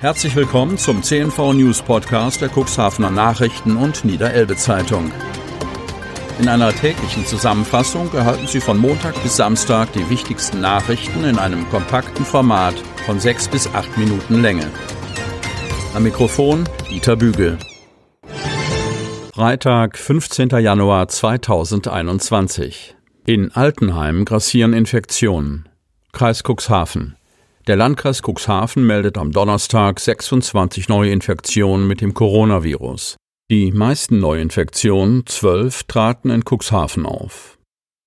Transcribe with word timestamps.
Herzlich 0.00 0.34
willkommen 0.34 0.78
zum 0.78 1.02
CNV 1.02 1.52
News 1.52 1.82
Podcast 1.82 2.40
der 2.40 2.48
Cuxhavener 2.48 3.10
Nachrichten 3.10 3.76
und 3.76 4.02
Niederelbe 4.02 4.56
Zeitung. 4.56 5.12
In 6.38 6.48
einer 6.48 6.72
täglichen 6.72 7.26
Zusammenfassung 7.26 8.10
erhalten 8.14 8.46
Sie 8.46 8.60
von 8.62 8.78
Montag 8.78 9.22
bis 9.22 9.36
Samstag 9.36 9.92
die 9.92 10.08
wichtigsten 10.08 10.62
Nachrichten 10.62 11.24
in 11.24 11.38
einem 11.38 11.68
kompakten 11.68 12.24
Format 12.24 12.76
von 13.04 13.20
sechs 13.20 13.46
bis 13.46 13.66
acht 13.74 13.94
Minuten 13.98 14.40
Länge. 14.40 14.70
Am 15.92 16.02
Mikrofon 16.02 16.66
Dieter 16.88 17.16
Bügel. 17.16 17.58
Freitag, 19.34 19.98
15. 19.98 20.48
Januar 20.48 21.08
2021. 21.08 22.96
In 23.26 23.52
Altenheim 23.52 24.24
grassieren 24.24 24.72
Infektionen. 24.72 25.68
Kreis 26.12 26.42
Cuxhaven. 26.42 27.16
Der 27.66 27.76
Landkreis 27.76 28.22
Cuxhaven 28.22 28.86
meldet 28.86 29.18
am 29.18 29.32
Donnerstag 29.32 30.00
26 30.00 30.88
neue 30.88 31.10
Infektionen 31.10 31.86
mit 31.86 32.00
dem 32.00 32.14
Coronavirus. 32.14 33.16
Die 33.50 33.70
meisten 33.70 34.18
Neuinfektionen, 34.18 35.26
zwölf, 35.26 35.82
traten 35.82 36.30
in 36.30 36.42
Cuxhaven 36.42 37.04
auf. 37.04 37.58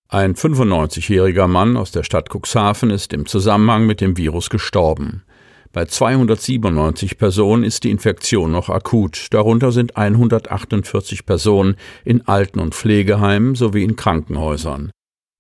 Ein 0.10 0.34
95-jähriger 0.34 1.46
Mann 1.48 1.78
aus 1.78 1.92
der 1.92 2.04
Stadt 2.04 2.30
Cuxhaven 2.34 2.90
ist 2.90 3.14
im 3.14 3.28
Zusammenhang 3.28 3.86
mit 3.86 4.02
dem 4.02 4.18
Virus 4.18 4.50
gestorben. 4.50 5.24
Bei 5.72 5.86
297 5.86 7.20
Personen 7.20 7.64
ist 7.64 7.84
die 7.84 7.92
Infektion 7.92 8.52
noch 8.52 8.70
akut. 8.70 9.28
Darunter 9.32 9.72
sind 9.72 9.96
148 9.98 11.28
Personen 11.28 11.76
in 12.04 12.28
Alten- 12.28 12.60
und 12.60 12.74
Pflegeheimen 12.74 13.54
sowie 13.54 13.84
in 13.84 13.96
Krankenhäusern. 13.96 14.92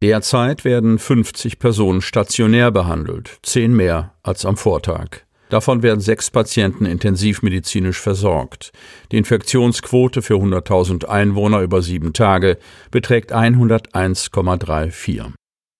Derzeit 0.03 0.65
werden 0.65 0.99
50 0.99 1.59
Personen 1.59 2.01
stationär 2.01 2.71
behandelt, 2.71 3.39
zehn 3.41 3.73
mehr 3.73 4.13
als 4.21 4.45
am 4.45 4.57
Vortag. 4.57 5.21
Davon 5.47 5.81
werden 5.81 6.01
sechs 6.01 6.29
Patienten 6.29 6.85
intensivmedizinisch 6.85 8.01
versorgt. 8.01 8.73
Die 9.13 9.17
Infektionsquote 9.17 10.21
für 10.21 10.33
100.000 10.33 11.05
Einwohner 11.05 11.61
über 11.61 11.81
sieben 11.81 12.11
Tage 12.11 12.57
beträgt 12.91 13.33
101,34. 13.33 15.31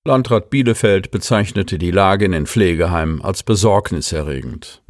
Landrat 0.08 0.50
Bielefeld 0.50 1.12
bezeichnete 1.12 1.78
die 1.78 1.92
Lage 1.92 2.24
in 2.24 2.32
den 2.32 2.46
Pflegeheimen 2.46 3.22
als 3.22 3.44
besorgniserregend. 3.44 4.84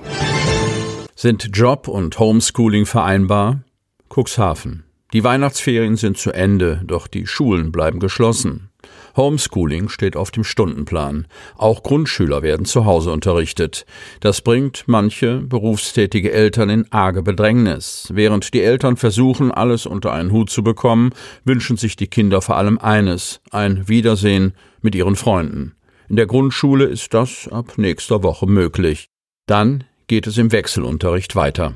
Sind 1.15 1.49
Job 1.57 1.87
und 1.87 2.19
Homeschooling 2.19 2.85
vereinbar? 2.85 3.63
Cuxhaven. 4.09 4.83
Die 5.11 5.23
Weihnachtsferien 5.23 5.95
sind 5.95 6.19
zu 6.19 6.31
Ende, 6.31 6.81
doch 6.85 7.07
die 7.07 7.25
Schulen 7.25 7.71
bleiben 7.71 7.99
geschlossen. 7.99 8.69
Homeschooling 9.15 9.89
steht 9.89 10.15
auf 10.15 10.31
dem 10.31 10.43
Stundenplan. 10.43 11.27
Auch 11.57 11.83
Grundschüler 11.83 12.41
werden 12.41 12.65
zu 12.65 12.85
Hause 12.85 13.11
unterrichtet. 13.11 13.85
Das 14.19 14.41
bringt 14.41 14.83
manche 14.87 15.39
berufstätige 15.39 16.31
Eltern 16.31 16.69
in 16.69 16.91
arge 16.91 17.21
Bedrängnis. 17.21 18.09
Während 18.13 18.53
die 18.53 18.61
Eltern 18.63 18.97
versuchen, 18.97 19.51
alles 19.51 19.85
unter 19.85 20.11
einen 20.13 20.31
Hut 20.31 20.49
zu 20.49 20.63
bekommen, 20.63 21.11
wünschen 21.45 21.77
sich 21.77 21.95
die 21.95 22.07
Kinder 22.07 22.41
vor 22.41 22.57
allem 22.57 22.77
eines, 22.79 23.41
ein 23.51 23.87
Wiedersehen 23.87 24.53
mit 24.81 24.95
ihren 24.95 25.15
Freunden. 25.15 25.75
In 26.09 26.15
der 26.15 26.25
Grundschule 26.25 26.85
ist 26.85 27.13
das 27.13 27.47
ab 27.47 27.77
nächster 27.77 28.23
Woche 28.23 28.45
möglich. 28.45 29.09
Dann 29.45 29.83
geht 30.07 30.27
es 30.27 30.37
im 30.37 30.51
Wechselunterricht 30.51 31.35
weiter. 31.35 31.75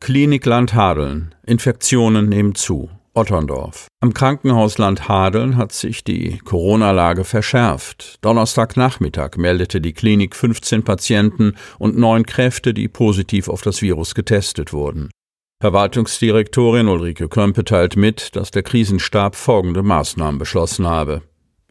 Klinikland 0.00 0.74
Hadeln. 0.74 1.34
Infektionen 1.46 2.28
nehmen 2.28 2.54
zu. 2.54 2.90
Otterndorf. 3.14 3.88
Am 4.00 4.14
Krankenhausland 4.14 5.08
Hadeln 5.08 5.56
hat 5.56 5.72
sich 5.72 6.02
die 6.02 6.38
Corona-Lage 6.38 7.24
verschärft. 7.24 8.16
Donnerstagnachmittag 8.22 9.36
meldete 9.36 9.80
die 9.80 9.92
Klinik 9.92 10.34
15 10.34 10.82
Patienten 10.82 11.54
und 11.78 11.98
neun 11.98 12.24
Kräfte, 12.24 12.72
die 12.72 12.88
positiv 12.88 13.48
auf 13.48 13.62
das 13.62 13.82
Virus 13.82 14.14
getestet 14.14 14.72
wurden. 14.72 15.10
Verwaltungsdirektorin 15.60 16.88
Ulrike 16.88 17.28
Kömpe 17.28 17.64
teilt 17.64 17.96
mit, 17.96 18.34
dass 18.34 18.50
der 18.50 18.62
Krisenstab 18.62 19.36
folgende 19.36 19.82
Maßnahmen 19.82 20.38
beschlossen 20.38 20.88
habe. 20.88 21.22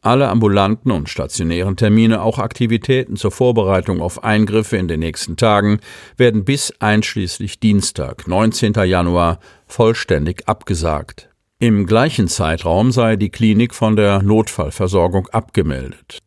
Alle 0.03 0.29
ambulanten 0.29 0.91
und 0.91 1.09
stationären 1.09 1.75
Termine, 1.75 2.21
auch 2.21 2.39
Aktivitäten 2.39 3.17
zur 3.17 3.31
Vorbereitung 3.31 4.01
auf 4.01 4.23
Eingriffe 4.23 4.77
in 4.77 4.87
den 4.87 5.01
nächsten 5.01 5.37
Tagen, 5.37 5.79
werden 6.17 6.45
bis 6.45 6.73
einschließlich 6.79 7.59
Dienstag, 7.59 8.27
19. 8.27 8.73
Januar, 8.85 9.39
vollständig 9.67 10.47
abgesagt. 10.47 11.30
Im 11.63 11.85
gleichen 11.85 12.27
Zeitraum 12.27 12.91
sei 12.91 13.17
die 13.17 13.29
Klinik 13.29 13.75
von 13.75 13.95
der 13.95 14.23
Notfallversorgung 14.23 15.27
abgemeldet. 15.27 16.17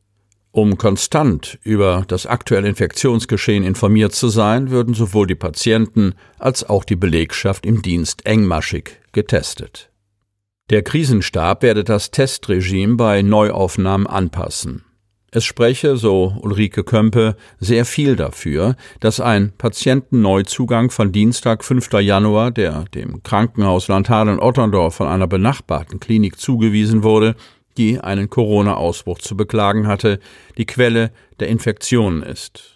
Um 0.53 0.79
konstant 0.79 1.59
über 1.65 2.05
das 2.07 2.25
aktuelle 2.25 2.69
Infektionsgeschehen 2.69 3.65
informiert 3.65 4.15
zu 4.15 4.29
sein, 4.29 4.71
würden 4.71 4.95
sowohl 4.95 5.27
die 5.27 5.35
Patienten 5.35 6.15
als 6.39 6.63
auch 6.63 6.85
die 6.85 6.95
Belegschaft 6.95 7.67
im 7.67 7.83
Dienst 7.83 8.25
engmaschig 8.27 9.01
getestet. 9.11 9.91
Der 10.71 10.85
Krisenstab 10.85 11.65
werde 11.65 11.83
das 11.83 12.13
Testregime 12.13 12.95
bei 12.95 13.23
Neuaufnahmen 13.23 14.07
anpassen. 14.07 14.84
Es 15.37 15.45
spreche, 15.45 15.97
so 15.97 16.33
Ulrike 16.43 16.85
Kömpe, 16.85 17.35
sehr 17.59 17.85
viel 17.85 18.15
dafür, 18.15 18.77
dass 19.01 19.19
ein 19.19 19.53
Patientenneuzugang 19.59 20.93
von 20.93 21.11
Dienstag, 21.11 21.65
5. 21.65 21.93
Januar, 21.95 22.53
der 22.53 22.85
dem 22.95 23.21
Krankenhaus 23.25 23.89
Landhadeln-Otterndorf 23.89 24.95
von 24.95 25.09
einer 25.09 25.27
benachbarten 25.27 25.99
Klinik 25.99 26.39
zugewiesen 26.39 27.03
wurde, 27.03 27.35
die 27.77 27.99
einen 27.99 28.31
Corona-Ausbruch 28.31 29.19
zu 29.19 29.37
beklagen 29.37 29.89
hatte, 29.89 30.21
die 30.57 30.67
Quelle 30.67 31.11
der 31.41 31.49
Infektionen 31.49 32.23
ist. 32.23 32.74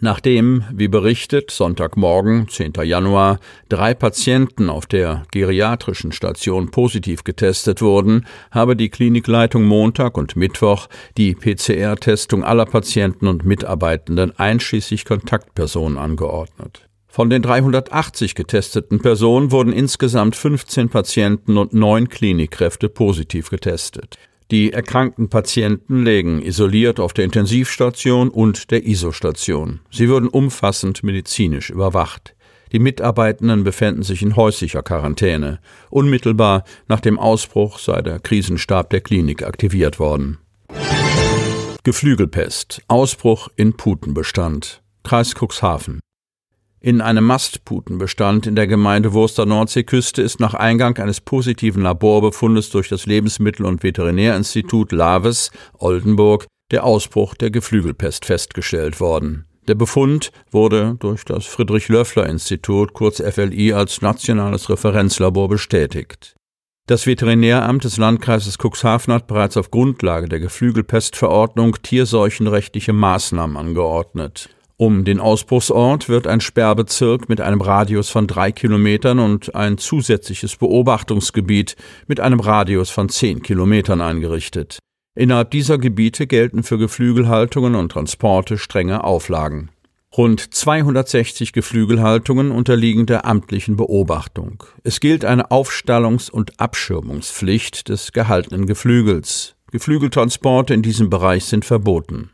Nachdem, 0.00 0.64
wie 0.72 0.88
berichtet, 0.88 1.50
Sonntagmorgen, 1.50 2.48
10. 2.48 2.74
Januar, 2.82 3.38
drei 3.70 3.94
Patienten 3.94 4.68
auf 4.68 4.84
der 4.84 5.22
geriatrischen 5.32 6.12
Station 6.12 6.70
positiv 6.70 7.24
getestet 7.24 7.80
wurden, 7.80 8.26
habe 8.50 8.76
die 8.76 8.90
Klinikleitung 8.90 9.64
Montag 9.64 10.18
und 10.18 10.36
Mittwoch 10.36 10.88
die 11.16 11.34
PCR-Testung 11.34 12.44
aller 12.44 12.66
Patienten 12.66 13.26
und 13.26 13.46
Mitarbeitenden 13.46 14.38
einschließlich 14.38 15.06
Kontaktpersonen 15.06 15.96
angeordnet. 15.96 16.86
Von 17.08 17.30
den 17.30 17.40
380 17.40 18.34
getesteten 18.34 19.00
Personen 19.00 19.50
wurden 19.50 19.72
insgesamt 19.72 20.36
15 20.36 20.90
Patienten 20.90 21.56
und 21.56 21.72
neun 21.72 22.10
Klinikkräfte 22.10 22.90
positiv 22.90 23.48
getestet. 23.48 24.18
Die 24.52 24.72
erkrankten 24.72 25.28
Patienten 25.28 26.04
lägen 26.04 26.40
isoliert 26.40 27.00
auf 27.00 27.12
der 27.12 27.24
Intensivstation 27.24 28.28
und 28.28 28.70
der 28.70 28.86
ISO-Station. 28.86 29.80
Sie 29.90 30.08
würden 30.08 30.28
umfassend 30.28 31.02
medizinisch 31.02 31.70
überwacht. 31.70 32.36
Die 32.72 32.78
Mitarbeitenden 32.78 33.64
befänden 33.64 34.04
sich 34.04 34.22
in 34.22 34.36
häuslicher 34.36 34.82
Quarantäne. 34.82 35.60
Unmittelbar 35.90 36.64
nach 36.88 37.00
dem 37.00 37.18
Ausbruch 37.18 37.78
sei 37.78 38.02
der 38.02 38.20
Krisenstab 38.20 38.90
der 38.90 39.00
Klinik 39.00 39.42
aktiviert 39.42 39.98
worden. 39.98 40.38
Geflügelpest. 41.82 42.82
Ausbruch 42.88 43.48
in 43.56 43.72
Putenbestand. 43.76 44.82
Kreis 45.02 45.34
Cuxhaven. 45.34 46.00
In 46.86 47.00
einem 47.00 47.24
Mastputenbestand 47.24 48.46
in 48.46 48.54
der 48.54 48.68
Gemeinde 48.68 49.12
Wurster 49.12 49.44
Nordseeküste 49.44 50.22
ist 50.22 50.38
nach 50.38 50.54
Eingang 50.54 50.96
eines 50.98 51.20
positiven 51.20 51.82
Laborbefundes 51.82 52.70
durch 52.70 52.88
das 52.88 53.06
Lebensmittel- 53.06 53.66
und 53.66 53.82
Veterinärinstitut 53.82 54.92
Laves 54.92 55.50
Oldenburg 55.78 56.46
der 56.70 56.84
Ausbruch 56.84 57.34
der 57.34 57.50
Geflügelpest 57.50 58.24
festgestellt 58.24 59.00
worden. 59.00 59.46
Der 59.66 59.74
Befund 59.74 60.30
wurde 60.52 60.94
durch 61.00 61.24
das 61.24 61.46
Friedrich-Löffler-Institut, 61.46 62.92
kurz 62.92 63.20
FLI, 63.20 63.72
als 63.72 64.00
nationales 64.00 64.70
Referenzlabor 64.70 65.48
bestätigt. 65.48 66.36
Das 66.86 67.04
Veterinäramt 67.04 67.82
des 67.82 67.96
Landkreises 67.96 68.58
Cuxhaven 68.58 69.12
hat 69.12 69.26
bereits 69.26 69.56
auf 69.56 69.72
Grundlage 69.72 70.28
der 70.28 70.38
Geflügelpestverordnung 70.38 71.82
tierseuchenrechtliche 71.82 72.92
Maßnahmen 72.92 73.56
angeordnet. 73.56 74.50
Um 74.78 75.06
den 75.06 75.20
Ausbruchsort 75.20 76.10
wird 76.10 76.26
ein 76.26 76.42
Sperrbezirk 76.42 77.30
mit 77.30 77.40
einem 77.40 77.62
Radius 77.62 78.10
von 78.10 78.26
drei 78.26 78.52
Kilometern 78.52 79.18
und 79.18 79.54
ein 79.54 79.78
zusätzliches 79.78 80.56
Beobachtungsgebiet 80.56 81.76
mit 82.06 82.20
einem 82.20 82.40
Radius 82.40 82.90
von 82.90 83.08
zehn 83.08 83.42
Kilometern 83.42 84.02
eingerichtet. 84.02 84.78
Innerhalb 85.14 85.50
dieser 85.50 85.78
Gebiete 85.78 86.26
gelten 86.26 86.62
für 86.62 86.76
Geflügelhaltungen 86.76 87.74
und 87.74 87.90
Transporte 87.90 88.58
strenge 88.58 89.02
Auflagen. 89.02 89.70
Rund 90.14 90.54
260 90.54 91.54
Geflügelhaltungen 91.54 92.50
unterliegen 92.50 93.06
der 93.06 93.24
amtlichen 93.24 93.76
Beobachtung. 93.76 94.62
Es 94.84 95.00
gilt 95.00 95.24
eine 95.24 95.50
Aufstallungs- 95.50 96.30
und 96.30 96.60
Abschirmungspflicht 96.60 97.88
des 97.88 98.12
gehaltenen 98.12 98.66
Geflügels. 98.66 99.56
Geflügeltransporte 99.72 100.74
in 100.74 100.82
diesem 100.82 101.08
Bereich 101.08 101.46
sind 101.46 101.64
verboten. 101.64 102.30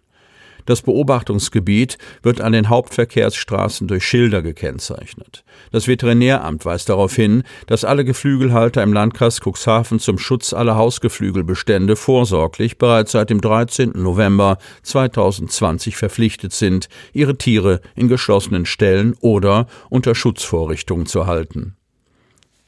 Das 0.66 0.82
Beobachtungsgebiet 0.82 1.98
wird 2.22 2.40
an 2.40 2.52
den 2.52 2.68
Hauptverkehrsstraßen 2.68 3.88
durch 3.88 4.04
Schilder 4.04 4.42
gekennzeichnet. 4.42 5.44
Das 5.70 5.88
Veterinäramt 5.88 6.64
weist 6.64 6.88
darauf 6.88 7.14
hin, 7.14 7.42
dass 7.66 7.84
alle 7.84 8.04
Geflügelhalter 8.04 8.82
im 8.82 8.92
Landkreis 8.92 9.40
Cuxhaven 9.40 9.98
zum 9.98 10.18
Schutz 10.18 10.52
aller 10.52 10.76
Hausgeflügelbestände 10.76 11.96
vorsorglich 11.96 12.78
bereits 12.78 13.12
seit 13.12 13.30
dem 13.30 13.40
13. 13.40 13.92
November 13.94 14.58
2020 14.82 15.96
verpflichtet 15.96 16.52
sind, 16.52 16.88
ihre 17.12 17.36
Tiere 17.36 17.80
in 17.94 18.08
geschlossenen 18.08 18.66
Ställen 18.66 19.14
oder 19.20 19.66
unter 19.88 20.14
Schutzvorrichtungen 20.14 21.06
zu 21.06 21.26
halten. 21.26 21.76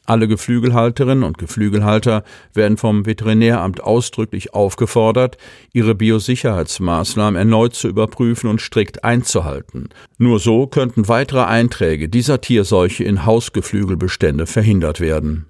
Alle 0.07 0.29
Geflügelhalterinnen 0.29 1.25
und 1.25 1.39
Geflügelhalter 1.39 2.25
werden 2.53 2.77
vom 2.77 3.07
Veterinäramt 3.07 3.83
ausdrücklich 3.83 4.53
aufgefordert, 4.53 5.39
ihre 5.73 5.95
Biosicherheitsmaßnahmen 5.95 7.39
erneut 7.39 7.75
zu 7.75 7.89
überprüfen 7.89 8.51
und 8.51 8.61
strikt 8.61 9.03
einzuhalten. 9.03 9.89
Nur 10.19 10.39
so 10.41 10.67
könnten 10.67 11.09
weitere 11.09 11.45
Einträge 11.45 12.09
dieser 12.09 12.41
Tierseuche 12.41 13.05
in 13.05 13.25
Hausgeflügelbestände 13.25 14.47
verhindert 14.47 15.01
werden. 15.01 15.47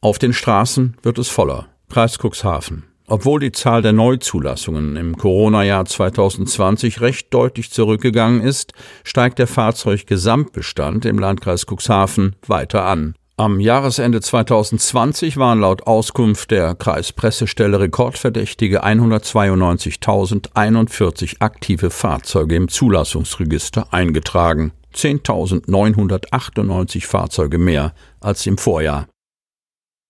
Auf 0.00 0.18
den 0.18 0.32
Straßen 0.32 0.96
wird 1.02 1.18
es 1.18 1.28
voller. 1.28 1.68
Kreis 1.88 2.18
Cuxhaven. 2.18 2.91
Obwohl 3.06 3.40
die 3.40 3.52
Zahl 3.52 3.82
der 3.82 3.92
Neuzulassungen 3.92 4.96
im 4.96 5.16
Corona-Jahr 5.16 5.84
2020 5.84 7.00
recht 7.00 7.34
deutlich 7.34 7.70
zurückgegangen 7.70 8.40
ist, 8.40 8.72
steigt 9.04 9.38
der 9.38 9.46
Fahrzeuggesamtbestand 9.46 11.04
im 11.04 11.18
Landkreis 11.18 11.66
Cuxhaven 11.66 12.36
weiter 12.46 12.84
an. 12.84 13.14
Am 13.38 13.60
Jahresende 13.60 14.20
2020 14.20 15.38
waren 15.38 15.60
laut 15.60 15.86
Auskunft 15.86 16.50
der 16.50 16.74
Kreispressestelle 16.74 17.80
rekordverdächtige 17.80 18.84
192.041 18.84 21.36
aktive 21.40 21.88
Fahrzeuge 21.90 22.56
im 22.56 22.68
Zulassungsregister 22.68 23.92
eingetragen. 23.92 24.72
10.998 24.94 27.06
Fahrzeuge 27.06 27.56
mehr 27.58 27.94
als 28.20 28.46
im 28.46 28.58
Vorjahr. 28.58 29.06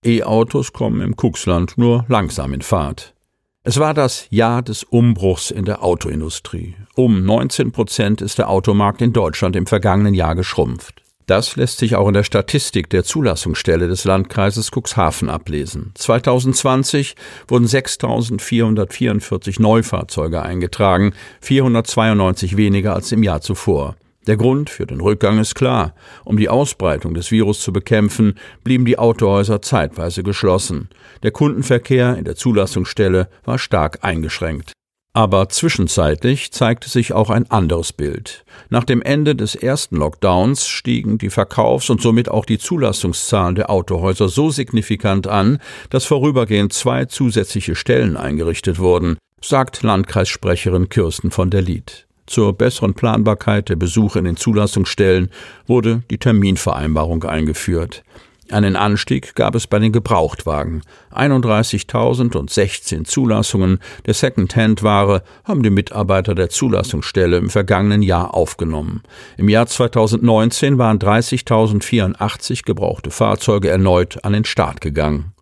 E-Autos 0.04 0.72
kommen 0.72 1.00
im 1.00 1.14
Kuxland 1.14 1.78
nur 1.78 2.04
langsam 2.08 2.52
in 2.54 2.62
Fahrt. 2.62 3.14
Es 3.62 3.78
war 3.78 3.94
das 3.94 4.26
Jahr 4.30 4.60
des 4.60 4.82
Umbruchs 4.82 5.52
in 5.52 5.64
der 5.64 5.84
Autoindustrie. 5.84 6.74
Um 6.96 7.24
19 7.24 7.70
Prozent 7.70 8.20
ist 8.20 8.38
der 8.38 8.48
Automarkt 8.48 9.00
in 9.00 9.12
Deutschland 9.12 9.54
im 9.54 9.66
vergangenen 9.66 10.14
Jahr 10.14 10.34
geschrumpft. 10.34 11.02
Das 11.26 11.54
lässt 11.54 11.78
sich 11.78 11.94
auch 11.94 12.08
in 12.08 12.14
der 12.14 12.24
Statistik 12.24 12.90
der 12.90 13.04
Zulassungsstelle 13.04 13.86
des 13.86 14.02
Landkreises 14.02 14.72
Cuxhaven 14.72 15.30
ablesen. 15.30 15.92
2020 15.94 17.14
wurden 17.46 17.66
6.444 17.66 19.62
Neufahrzeuge 19.62 20.42
eingetragen, 20.42 21.14
492 21.42 22.56
weniger 22.56 22.94
als 22.94 23.12
im 23.12 23.22
Jahr 23.22 23.40
zuvor. 23.40 23.94
Der 24.26 24.36
Grund 24.36 24.70
für 24.70 24.86
den 24.86 25.00
Rückgang 25.00 25.38
ist 25.40 25.54
klar. 25.54 25.94
Um 26.24 26.36
die 26.36 26.48
Ausbreitung 26.48 27.14
des 27.14 27.32
Virus 27.32 27.60
zu 27.60 27.72
bekämpfen, 27.72 28.34
blieben 28.62 28.84
die 28.84 28.98
Autohäuser 28.98 29.62
zeitweise 29.62 30.22
geschlossen. 30.22 30.88
Der 31.24 31.32
Kundenverkehr 31.32 32.16
in 32.16 32.24
der 32.24 32.36
Zulassungsstelle 32.36 33.28
war 33.44 33.58
stark 33.58 33.98
eingeschränkt. 34.02 34.72
Aber 35.14 35.50
zwischenzeitlich 35.50 36.52
zeigte 36.52 36.88
sich 36.88 37.12
auch 37.12 37.28
ein 37.28 37.50
anderes 37.50 37.92
Bild. 37.92 38.44
Nach 38.70 38.84
dem 38.84 39.02
Ende 39.02 39.34
des 39.34 39.54
ersten 39.54 39.96
Lockdowns 39.96 40.68
stiegen 40.68 41.18
die 41.18 41.28
Verkaufs- 41.28 41.90
und 41.90 42.00
somit 42.00 42.30
auch 42.30 42.46
die 42.46 42.58
Zulassungszahlen 42.58 43.56
der 43.56 43.68
Autohäuser 43.68 44.30
so 44.30 44.50
signifikant 44.50 45.26
an, 45.26 45.58
dass 45.90 46.06
vorübergehend 46.06 46.72
zwei 46.72 47.04
zusätzliche 47.04 47.74
Stellen 47.74 48.16
eingerichtet 48.16 48.78
wurden, 48.78 49.18
sagt 49.42 49.82
Landkreissprecherin 49.82 50.88
Kirsten 50.88 51.30
von 51.30 51.50
der 51.50 51.60
Lied. 51.60 52.06
Zur 52.26 52.52
besseren 52.52 52.94
Planbarkeit 52.94 53.68
der 53.68 53.76
Besuche 53.76 54.18
in 54.18 54.24
den 54.24 54.36
Zulassungsstellen 54.36 55.30
wurde 55.66 56.02
die 56.10 56.18
Terminvereinbarung 56.18 57.24
eingeführt. 57.24 58.04
Einen 58.50 58.76
Anstieg 58.76 59.34
gab 59.34 59.54
es 59.54 59.66
bei 59.66 59.78
den 59.78 59.92
Gebrauchtwagen. 59.92 60.82
31.016 61.12 63.04
Zulassungen 63.04 63.78
der 64.04 64.12
Second-Hand-Ware 64.12 65.22
haben 65.44 65.62
die 65.62 65.70
Mitarbeiter 65.70 66.34
der 66.34 66.50
Zulassungsstelle 66.50 67.38
im 67.38 67.48
vergangenen 67.48 68.02
Jahr 68.02 68.34
aufgenommen. 68.34 69.02
Im 69.38 69.48
Jahr 69.48 69.66
2019 69.66 70.76
waren 70.76 70.98
30.084 70.98 72.64
gebrauchte 72.64 73.10
Fahrzeuge 73.10 73.70
erneut 73.70 74.22
an 74.22 74.34
den 74.34 74.44
Start 74.44 74.82
gegangen. 74.82 75.32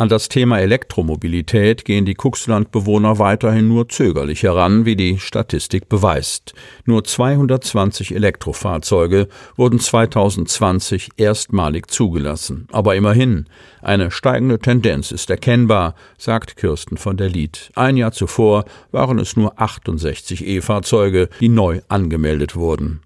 An 0.00 0.08
das 0.08 0.30
Thema 0.30 0.58
Elektromobilität 0.58 1.84
gehen 1.84 2.06
die 2.06 2.14
Kuxlandbewohner 2.14 3.18
weiterhin 3.18 3.68
nur 3.68 3.90
zögerlich 3.90 4.44
heran, 4.44 4.86
wie 4.86 4.96
die 4.96 5.18
Statistik 5.18 5.90
beweist. 5.90 6.54
Nur 6.86 7.04
220 7.04 8.14
Elektrofahrzeuge 8.14 9.28
wurden 9.56 9.78
2020 9.78 11.10
erstmalig 11.18 11.90
zugelassen. 11.90 12.66
Aber 12.72 12.96
immerhin, 12.96 13.44
eine 13.82 14.10
steigende 14.10 14.58
Tendenz 14.58 15.10
ist 15.10 15.28
erkennbar, 15.28 15.94
sagt 16.16 16.56
Kirsten 16.56 16.96
von 16.96 17.18
der 17.18 17.28
Lied. 17.28 17.70
Ein 17.74 17.98
Jahr 17.98 18.12
zuvor 18.12 18.64
waren 18.92 19.18
es 19.18 19.36
nur 19.36 19.60
68 19.60 20.46
E-Fahrzeuge, 20.46 21.28
die 21.40 21.50
neu 21.50 21.82
angemeldet 21.88 22.56
wurden. 22.56 23.02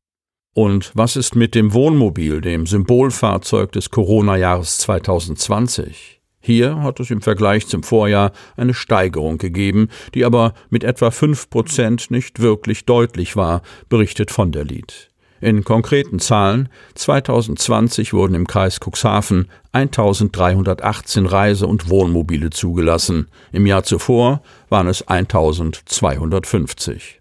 Und 0.55 0.93
was 0.95 1.17
ist 1.17 1.35
mit 1.35 1.57
dem 1.57 1.75
Wohnmobil, 1.75 2.41
dem 2.41 2.67
Symbolfahrzeug 2.67 3.73
des 3.73 3.91
Corona-Jahres 3.91 4.79
2020? 4.79 6.21
Hier 6.47 6.83
hat 6.83 7.01
es 7.01 7.11
im 7.11 7.23
Vergleich 7.23 7.69
zum 7.69 7.83
Vorjahr 7.83 8.31
eine 8.59 8.75
Steigerung 8.75 9.39
gegeben, 9.39 9.89
die 10.13 10.27
aber 10.27 10.53
mit 10.69 10.85
etwa 10.85 11.11
fünf 11.11 11.49
Prozent 11.49 12.11
nicht 12.11 12.39
wirklich 12.39 12.85
deutlich 12.85 13.35
war, 13.35 13.63
berichtet 13.89 14.31
von 14.31 14.53
der 14.53 14.65
Lied. 14.65 15.09
In 15.41 15.65
konkreten 15.65 16.19
Zahlen 16.19 16.69
2020 16.97 18.13
wurden 18.13 18.35
im 18.35 18.47
Kreis 18.47 18.79
Cuxhaven 18.79 19.49
1318 19.73 21.25
Reise- 21.25 21.67
und 21.67 21.89
Wohnmobile 21.89 22.51
zugelassen. 22.51 23.29
Im 23.51 23.65
Jahr 23.65 23.85
zuvor 23.85 24.43
waren 24.69 24.89
es 24.89 25.09
1250. 25.09 27.21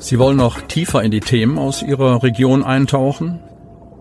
Sie 0.00 0.18
wollen 0.18 0.36
noch 0.36 0.60
tiefer 0.62 1.00
in 1.04 1.12
die 1.12 1.20
Themen 1.20 1.58
aus 1.58 1.80
Ihrer 1.80 2.24
Region 2.24 2.64
eintauchen? 2.64 3.38